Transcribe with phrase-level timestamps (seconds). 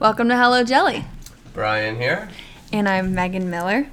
[0.00, 1.04] Welcome to Hello Jelly.
[1.52, 2.30] Brian here.
[2.72, 3.88] And I'm Megan Miller.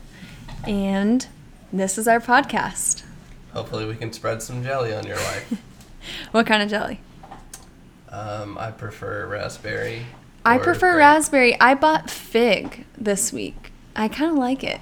[0.66, 1.28] And
[1.74, 3.04] this is our podcast.
[3.52, 5.62] Hopefully, we can spread some jelly on your life.
[6.32, 7.02] What kind of jelly?
[8.10, 10.06] um, I prefer raspberry.
[10.46, 11.00] I prefer grape.
[11.00, 11.60] raspberry.
[11.60, 13.74] I bought fig this week.
[13.94, 14.80] I kind of like it.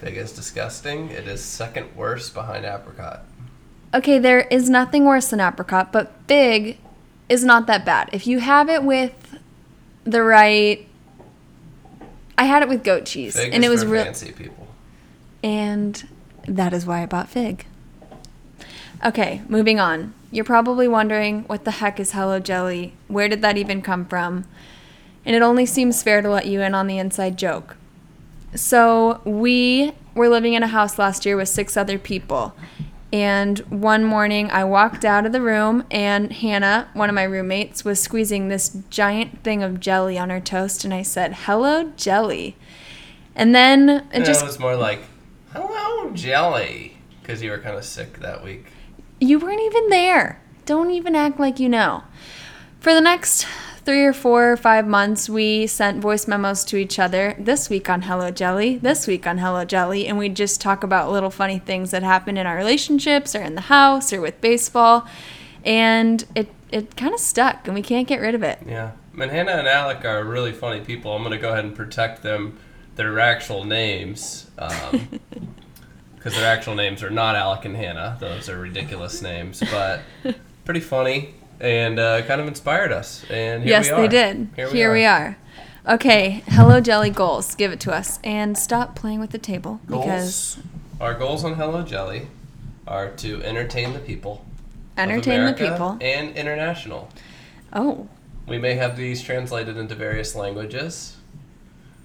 [0.00, 1.10] Fig is disgusting.
[1.10, 3.26] It is second worst behind apricot.
[3.92, 6.78] Okay, there is nothing worse than apricot, but fig
[7.28, 8.08] is not that bad.
[8.14, 9.12] If you have it with
[10.04, 10.86] the right.
[12.38, 14.04] I had it with goat cheese, Fig and it was real.
[14.04, 14.66] fancy people.
[15.42, 16.08] And
[16.46, 17.66] that is why I bought fig.
[19.04, 20.14] Okay, moving on.
[20.30, 22.94] You're probably wondering what the heck is Hello Jelly?
[23.08, 24.44] Where did that even come from?
[25.24, 27.76] And it only seems fair to let you in on the inside joke.
[28.54, 32.54] So, we were living in a house last year with six other people.
[33.12, 37.84] And one morning I walked out of the room, and Hannah, one of my roommates,
[37.84, 40.84] was squeezing this giant thing of jelly on her toast.
[40.84, 42.56] And I said, Hello, jelly.
[43.34, 45.00] And then it And just it was more like,
[45.52, 46.96] hello, jelly.
[47.20, 48.66] Because you were kind of sick that week.
[49.20, 50.40] You weren't even there.
[50.66, 52.04] Don't even act like you know.
[52.80, 53.46] For the next
[53.84, 57.34] three or four or five months, we sent voice memos to each other.
[57.38, 61.10] This week on Hello Jelly, this week on Hello Jelly, and we just talk about
[61.10, 65.06] little funny things that happen in our relationships or in the house or with baseball.
[65.64, 68.60] And it, it kind of stuck, and we can't get rid of it.
[68.66, 68.92] Yeah.
[69.18, 71.14] And Hannah and Alec are really funny people.
[71.14, 72.58] I'm going to go ahead and protect them,
[72.96, 74.50] their actual names.
[74.58, 75.08] Um,
[76.16, 78.16] because their actual names are not Alec and Hannah.
[78.20, 79.60] Those are ridiculous names.
[79.72, 80.02] But
[80.64, 83.24] pretty funny and uh, kind of inspired us.
[83.30, 84.00] And here yes, we are.
[84.02, 84.48] they did.
[84.56, 85.38] Here we are.
[85.86, 85.94] are.
[85.94, 87.54] Okay, Hello Jelly goals.
[87.54, 88.18] Give it to us.
[88.22, 90.58] And stop playing with the table because
[91.00, 92.28] Our goals on Hello Jelly
[92.86, 94.44] are to entertain the people.
[94.98, 95.98] entertain the people.
[96.00, 97.08] And international.
[97.72, 98.08] Oh,
[98.46, 101.16] We may have these translated into various languages.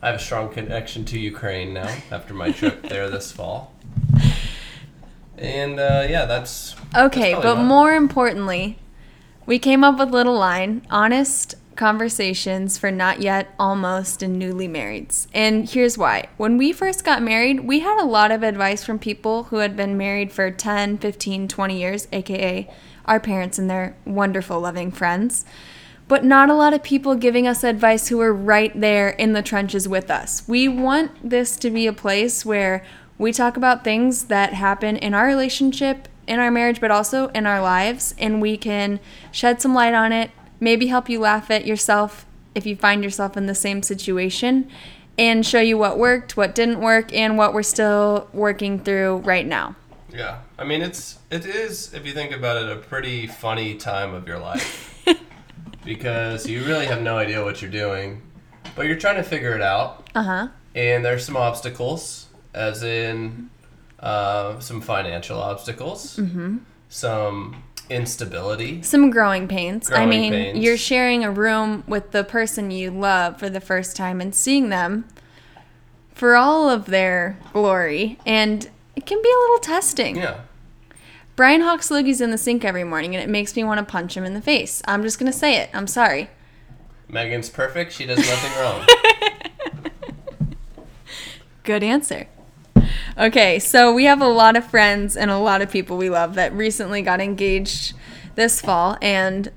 [0.02, 3.74] I have a strong connection to Ukraine now after my trip there this fall.
[5.38, 7.64] And uh, yeah, that's Okay, that's but it.
[7.64, 8.78] more importantly,
[9.48, 15.28] we came up with little line honest conversations for not yet, almost, and newly marrieds.
[15.34, 16.28] And here's why.
[16.36, 19.78] When we first got married, we had a lot of advice from people who had
[19.78, 22.70] been married for 10, 15, 20 years, aka
[23.06, 25.46] our parents and their wonderful, loving friends.
[26.10, 29.42] But not a lot of people giving us advice who were right there in the
[29.42, 30.46] trenches with us.
[30.48, 32.86] We want this to be a place where
[33.18, 37.46] we talk about things that happen in our relationship, in our marriage, but also in
[37.46, 39.00] our lives, and we can
[39.32, 43.38] shed some light on it, maybe help you laugh at yourself if you find yourself
[43.38, 44.70] in the same situation,
[45.18, 49.46] and show you what worked, what didn't work, and what we're still working through right
[49.46, 49.76] now.
[50.12, 54.14] Yeah, I mean it's it is if you think about it a pretty funny time
[54.14, 55.04] of your life
[55.86, 58.22] because you really have no idea what you're doing,
[58.76, 60.10] but you're trying to figure it out.
[60.16, 60.48] Uh huh.
[60.74, 63.50] And there's some obstacles, as in
[64.00, 66.58] uh, some financial obstacles, Mm-hmm.
[66.90, 68.82] some instability.
[68.84, 69.90] Some growing pains.
[69.92, 70.60] I mean, pains.
[70.60, 74.70] you're sharing a room with the person you love for the first time and seeing
[74.70, 75.06] them
[76.14, 80.16] for all of their glory, and it can be a little testing.
[80.18, 80.42] Yeah.
[81.36, 84.18] Brian hawks loogies in the sink every morning, and it makes me want to punch
[84.18, 84.82] him in the face.
[84.88, 85.70] I'm just gonna say it.
[85.74, 86.30] I'm sorry.
[87.08, 87.94] Megan's perfect.
[87.94, 88.52] She does nothing
[89.86, 89.92] wrong.
[91.64, 92.28] Good answer.
[93.20, 96.36] Okay, so we have a lot of friends and a lot of people we love
[96.36, 97.96] that recently got engaged
[98.36, 98.96] this fall.
[99.02, 99.52] And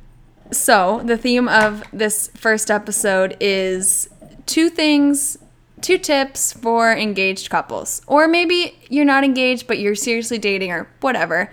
[0.50, 4.08] so the theme of this first episode is
[4.46, 5.36] two things,
[5.82, 8.00] two tips for engaged couples.
[8.06, 11.52] Or maybe you're not engaged, but you're seriously dating or whatever.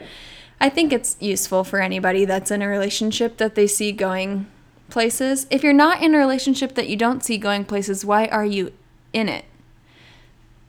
[0.61, 4.47] I think it's useful for anybody that's in a relationship that they see going
[4.89, 5.45] places.
[5.49, 8.71] If you're not in a relationship that you don't see going places, why are you
[9.11, 9.43] in it?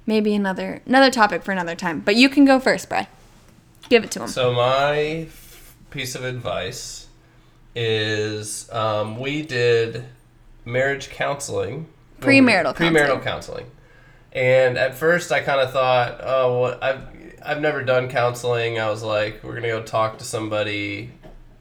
[0.09, 2.01] Maybe another another topic for another time.
[2.01, 3.07] But you can go first, Brad.
[3.89, 4.29] Give it to him.
[4.29, 5.29] So my
[5.91, 7.07] piece of advice
[7.77, 10.05] is um, we did
[10.65, 11.87] marriage counseling,
[12.21, 13.67] Premarital premarital counseling,
[14.33, 17.03] and at first I kind of thought, oh, well, I've
[17.45, 18.81] I've never done counseling.
[18.81, 21.13] I was like, we're gonna go talk to somebody.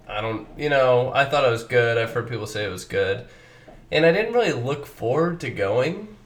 [0.09, 1.97] I don't, you know, I thought it was good.
[1.97, 3.27] I've heard people say it was good,
[3.91, 6.16] and I didn't really look forward to going.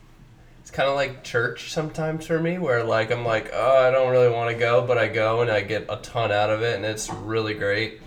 [0.72, 4.10] It's kind of like church sometimes for me, where like I'm like, oh, I don't
[4.10, 6.78] really want to go, but I go and I get a ton out of it,
[6.78, 8.00] and it's really great.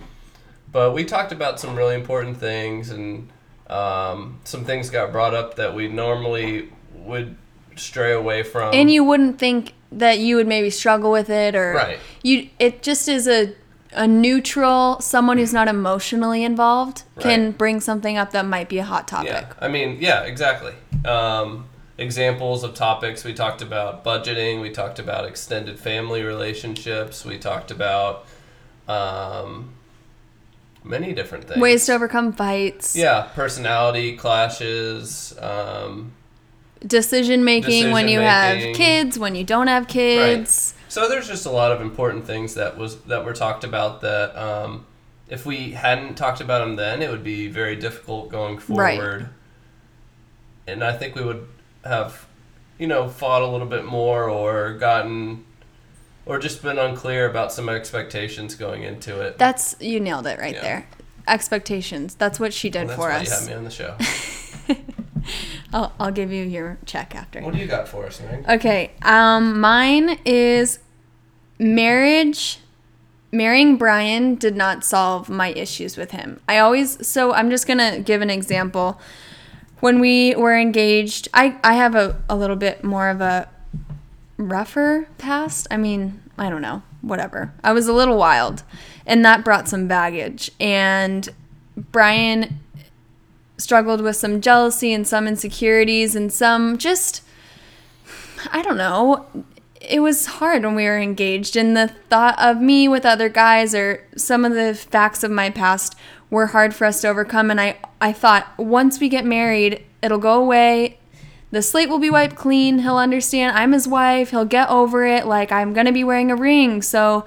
[0.73, 3.29] But we talked about some really important things, and
[3.69, 7.37] um, some things got brought up that we normally would
[7.77, 8.73] stray away from.
[8.73, 11.99] and you wouldn't think that you would maybe struggle with it or Right.
[12.23, 13.53] you it just is a
[13.93, 18.85] a neutral, someone who's not emotionally involved can bring something up that might be a
[18.85, 19.29] hot topic.
[19.31, 20.73] Yeah, I mean, yeah, exactly.
[21.05, 27.39] Um, examples of topics we talked about budgeting, we talked about extended family relationships, we
[27.39, 28.27] talked about
[28.89, 29.73] um,
[30.83, 31.61] many different things.
[31.61, 32.97] Ways to overcome fights.
[32.97, 35.37] yeah, personality clashes.
[35.41, 36.13] Um,
[36.87, 40.75] Decision making when you have kids, when you don't have kids.
[40.89, 44.37] so there's just a lot of important things that was that were talked about that
[44.37, 44.85] um,
[45.29, 48.83] if we hadn't talked about them then, it would be very difficult going forward.
[48.83, 48.99] Right.
[48.99, 49.29] forward.
[50.67, 51.49] And I think we would
[51.85, 52.27] have,
[52.79, 55.45] you know, fought a little bit more or gotten,
[56.27, 59.39] or just been unclear about some expectations going into it.
[59.39, 60.63] That's you nailed it right Yeah.
[60.63, 60.89] there.
[61.29, 62.15] Expectations.
[62.15, 63.41] That's what she did that's for why you us.
[63.41, 63.97] had me on the show.
[65.73, 67.41] I'll, I'll give you your check after.
[67.41, 68.49] what do you got for us, Meg?
[68.49, 68.93] Okay.
[69.03, 70.79] Um, mine is
[71.59, 72.59] marriage.
[73.33, 76.41] Marrying Brian did not solve my issues with him.
[76.49, 79.01] I always so I'm just gonna give an example.
[79.85, 83.51] When we were engaged, I I have a, a little bit more of a
[84.39, 85.67] rougher past.
[85.71, 87.53] I mean, I don't know, whatever.
[87.63, 88.63] I was a little wild,
[89.05, 90.51] and that brought some baggage.
[90.59, 91.29] And
[91.77, 92.61] Brian
[93.59, 97.21] struggled with some jealousy and some insecurities and some just
[98.53, 99.27] I don't know.
[99.83, 103.75] It was hard when we were engaged, and the thought of me with other guys
[103.75, 105.95] or some of the facts of my past
[106.35, 107.51] were hard for us to overcome.
[107.51, 110.99] And I, I thought once we get married, it'll go away.
[111.51, 112.81] The slate will be wiped clean.
[112.81, 114.31] He'll understand I'm his wife.
[114.31, 115.27] He'll get over it.
[115.27, 116.83] Like I'm going to be wearing a ring.
[116.83, 117.25] So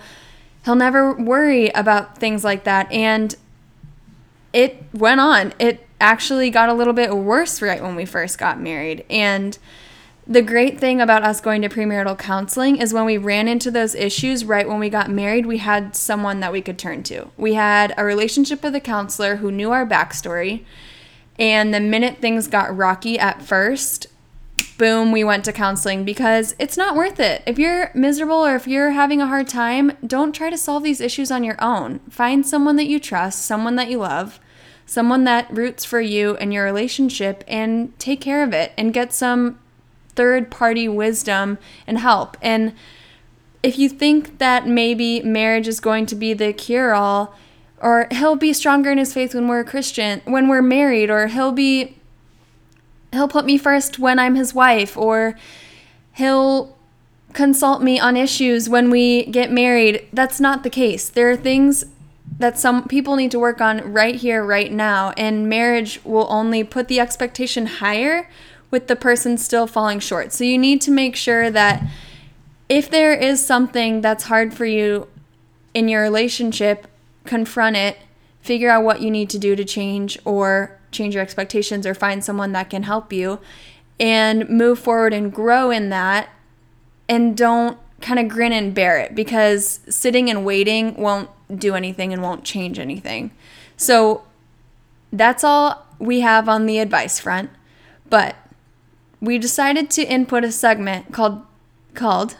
[0.65, 2.91] he'll never worry about things like that.
[2.91, 3.33] And
[4.51, 5.53] it went on.
[5.57, 9.05] It actually got a little bit worse right when we first got married.
[9.09, 9.57] And
[10.27, 13.95] the great thing about us going to premarital counseling is when we ran into those
[13.95, 17.29] issues right when we got married, we had someone that we could turn to.
[17.37, 20.65] We had a relationship with a counselor who knew our backstory.
[21.39, 24.07] And the minute things got rocky at first,
[24.77, 27.41] boom, we went to counseling because it's not worth it.
[27.45, 30.99] If you're miserable or if you're having a hard time, don't try to solve these
[30.99, 31.99] issues on your own.
[32.09, 34.41] Find someone that you trust, someone that you love,
[34.85, 39.13] someone that roots for you and your relationship, and take care of it and get
[39.13, 39.59] some
[40.17, 42.35] third party wisdom and help.
[42.41, 42.73] And
[43.63, 47.35] if you think that maybe marriage is going to be the cure all,
[47.79, 51.27] or he'll be stronger in his faith when we're a Christian, when we're married, or
[51.27, 51.95] he'll be
[53.13, 55.37] he'll put me first when I'm his wife, or
[56.13, 56.75] he'll
[57.33, 60.07] consult me on issues when we get married.
[60.11, 61.07] That's not the case.
[61.09, 61.85] There are things
[62.39, 66.63] that some people need to work on right here, right now, and marriage will only
[66.63, 68.29] put the expectation higher
[68.69, 70.33] with the person still falling short.
[70.33, 71.83] So you need to make sure that
[72.69, 75.07] if there is something that's hard for you
[75.73, 76.87] in your relationship,
[77.25, 77.97] confront it,
[78.41, 82.23] figure out what you need to do to change or change your expectations or find
[82.23, 83.39] someone that can help you
[83.99, 86.29] and move forward and grow in that
[87.09, 92.13] and don't kind of grin and bear it because sitting and waiting won't do anything
[92.13, 93.31] and won't change anything.
[93.75, 94.23] So
[95.11, 97.49] that's all we have on the advice front.
[98.09, 98.35] But
[99.21, 101.41] we decided to input a segment called
[101.93, 102.37] called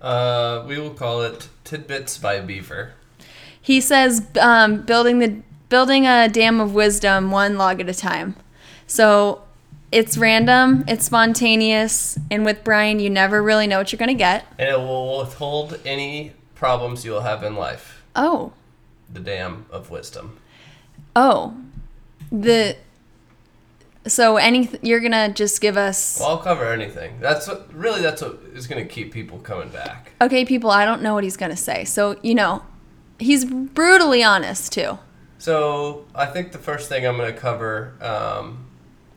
[0.00, 2.92] Uh, we will call it Tidbits by Beaver.
[3.60, 8.36] he says um, building the building a dam of wisdom one log at a time.
[8.86, 9.42] So
[9.92, 14.46] it's random, it's spontaneous, and with Brian, you never really know what you're gonna get.
[14.58, 18.02] And it will withhold any problems you'll have in life.
[18.16, 18.52] Oh,
[19.12, 20.38] The dam of wisdom.
[21.16, 21.54] oh,
[22.30, 22.76] the.
[24.08, 27.18] So any you're gonna just give us Well, I'll cover anything.
[27.20, 30.12] That's what really that's what is going to keep people coming back.
[30.20, 30.70] okay, people.
[30.70, 32.62] I don't know what he's gonna say, so you know,
[33.18, 34.98] he's brutally honest too.
[35.38, 37.94] So I think the first thing I'm going to cover.
[38.00, 38.66] Um,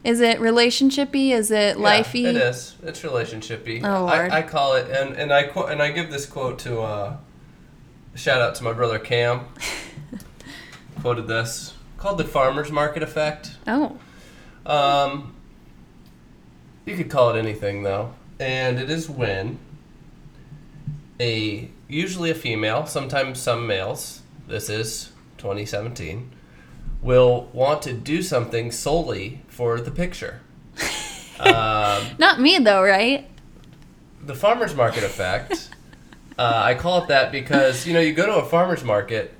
[0.03, 1.31] Is it relationshipy?
[1.31, 2.25] Is it yeah, lifey?
[2.25, 2.75] it is.
[2.83, 3.83] It's relationshipy.
[3.83, 4.29] Oh, Lord.
[4.29, 6.81] I, I call it, and and I quote and I give this quote to.
[6.81, 7.17] Uh,
[8.13, 9.45] shout out to my brother Cam.
[11.01, 13.57] Quoted this called the farmers market effect.
[13.67, 13.97] Oh,
[14.65, 15.35] Um,
[16.85, 19.59] you could call it anything though, and it is when
[21.19, 24.21] a usually a female, sometimes some males.
[24.47, 26.31] This is 2017.
[27.01, 30.41] Will want to do something solely for the picture.
[31.39, 33.27] um, not me though, right?
[34.25, 35.69] the farmers market effect.
[36.37, 39.33] uh, I call it that because you know you go to a farmers market.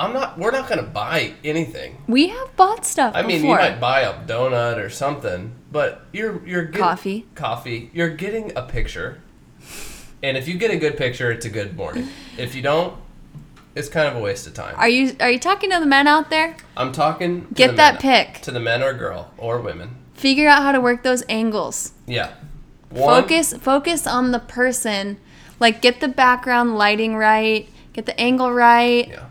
[0.00, 0.38] I'm not.
[0.38, 2.02] We're not going to buy anything.
[2.08, 3.12] We have bought stuff.
[3.14, 3.56] I mean, before.
[3.56, 7.26] you might buy a donut or something, but you're you're getting Coffee.
[7.34, 7.90] Coffee.
[7.92, 9.20] You're getting a picture,
[10.22, 12.08] and if you get a good picture, it's a good morning.
[12.38, 12.96] If you don't,
[13.74, 14.74] it's kind of a waste of time.
[14.78, 16.56] Are you are you talking to the men out there?
[16.78, 17.46] I'm talking.
[17.48, 18.40] To Get the that men, pic.
[18.42, 19.96] to the men or girl or women.
[20.14, 21.92] Figure out how to work those angles.
[22.06, 22.32] Yeah.
[22.88, 25.18] One, Focus focus on the person.
[25.58, 29.06] Like get the background lighting right, get the angle right.
[29.08, 29.26] Yeah.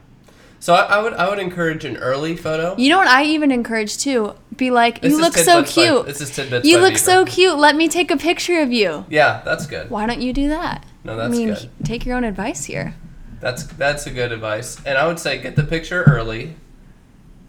[0.62, 2.76] So I, I would I would encourage an early photo.
[2.78, 4.34] You know what I even encourage too?
[4.58, 6.06] Be like, This you look so tidbits by- cute.
[6.06, 7.58] this is tidbits you look so cute.
[7.58, 9.06] Let me take a picture of you.
[9.10, 9.90] Yeah, that's good.
[9.90, 10.86] Why don't you do that?
[11.06, 11.70] No, that's I mean, good.
[11.86, 12.94] take your own advice here.
[13.40, 14.84] That's that's a good advice.
[14.86, 16.56] And I would say get the picture early,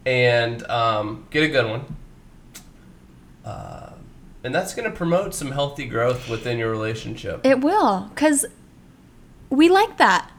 [0.07, 1.97] and um, get a good one.
[3.45, 3.91] Uh,
[4.45, 7.41] and that's going to promote some healthy growth within your relationship.
[7.45, 8.47] It will, cause
[9.51, 10.31] we like that,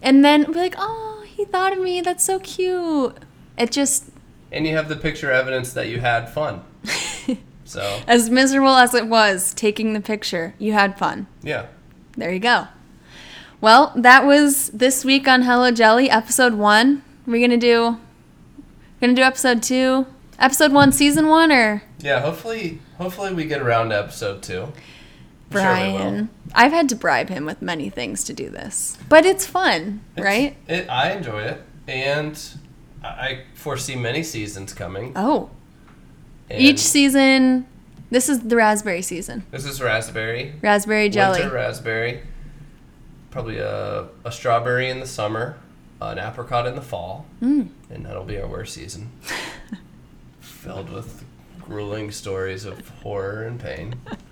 [0.00, 2.00] and then we're like, oh, he thought of me.
[2.00, 3.16] That's so cute.
[3.58, 4.10] It just
[4.52, 6.62] And you have the picture evidence that you had fun.
[7.66, 11.26] So as miserable as it was taking the picture, you had fun.
[11.42, 11.66] yeah,
[12.16, 12.68] There you go.
[13.60, 17.02] Well, that was this week on Hello Jelly, episode one.
[17.26, 17.98] We're gonna do,
[19.00, 20.06] gonna do episode two,
[20.38, 22.20] episode one, season one, or yeah.
[22.20, 24.68] Hopefully, hopefully we get around to episode two.
[25.62, 26.28] Brian.
[26.54, 30.24] I've had to bribe him with many things to do this, but it's fun, It's-
[30.24, 30.56] right?
[30.68, 32.38] It, I enjoy it, and
[33.02, 35.12] I foresee many seasons coming.
[35.16, 35.50] Oh,
[36.50, 37.66] and each season.
[38.10, 39.44] This is the raspberry season.
[39.50, 40.54] This is raspberry.
[40.62, 41.40] Raspberry jelly.
[41.40, 42.20] Winter raspberry.
[43.30, 45.56] Probably a, a strawberry in the summer,
[46.00, 47.68] an apricot in the fall, Mm.
[47.90, 49.10] and that'll be our worst season.
[50.40, 51.24] Filled with
[51.60, 53.94] grueling stories of horror and pain.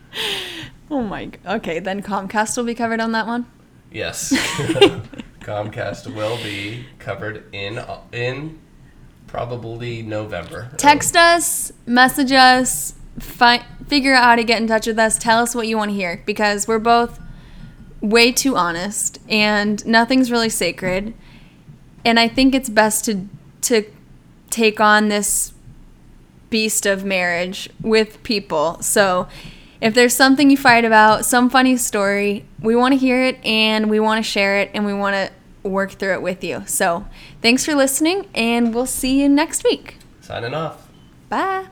[0.93, 1.31] Oh my.
[1.47, 3.47] Okay, then Comcast will be covered on that one.
[3.91, 4.31] Yes,
[5.41, 7.83] Comcast will be covered in
[8.13, 8.59] in
[9.27, 10.69] probably November.
[10.77, 15.17] Text us, message us, fi- figure out how to get in touch with us.
[15.17, 17.19] Tell us what you want to hear because we're both
[18.03, 21.15] way too honest and nothing's really sacred.
[22.05, 23.27] And I think it's best to
[23.63, 23.87] to
[24.51, 25.55] take on this
[26.51, 28.83] beast of marriage with people.
[28.83, 29.27] So
[29.83, 33.91] if there's something you fight about, some funny story, we want to hear it and
[33.91, 36.63] we want to share it and we want to work through it with you.
[36.67, 37.05] So
[37.43, 39.99] thanks for listening and we'll see you next week.
[40.21, 40.89] Signing off.
[41.29, 41.67] Bye.